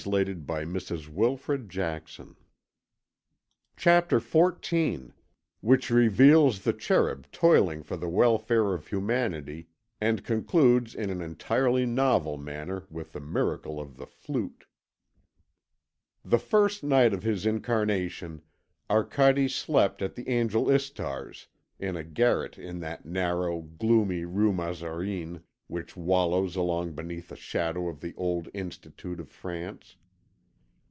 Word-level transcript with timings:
But 0.03 0.07
nothing 0.65 0.73
does 0.73 1.07
any 1.07 1.67
good." 1.67 2.35
CHAPTER 3.77 4.19
XIV 4.19 5.11
WHICH 5.61 5.91
REVEALS 5.91 6.61
THE 6.63 6.73
CHERUB 6.73 7.31
TOILING 7.31 7.83
FOR 7.83 7.95
THE 7.95 8.09
WELFARE 8.09 8.73
OF 8.73 8.87
HUMANITY 8.87 9.67
AND 10.01 10.23
CONCLUDES 10.23 10.95
IN 10.95 11.11
AN 11.11 11.21
ENTIRELY 11.21 11.85
NOVEL 11.85 12.37
MANNER 12.39 12.87
WITH 12.89 13.13
THE 13.13 13.19
MIRACLE 13.19 13.79
OF 13.79 13.97
THE 13.97 14.07
FLUTE 14.07 14.65
The 16.25 16.39
first 16.39 16.83
night 16.83 17.13
of 17.13 17.21
his 17.21 17.45
incarnation 17.45 18.41
Arcade 18.89 19.51
slept 19.51 20.01
at 20.01 20.15
the 20.15 20.27
angel 20.29 20.67
Istar's, 20.71 21.47
in 21.77 21.95
a 21.95 22.03
garret 22.03 22.57
in 22.57 22.79
that 22.79 23.05
narrow, 23.05 23.61
gloomy 23.61 24.25
Rue 24.25 24.51
Mazarine 24.53 25.41
which 25.67 25.95
wallows 25.95 26.57
along 26.57 26.91
beneath 26.91 27.29
the 27.29 27.35
shadow 27.37 27.87
of 27.87 28.01
the 28.01 28.13
old 28.17 28.49
Institute 28.53 29.21
of 29.21 29.29
France. 29.29 29.95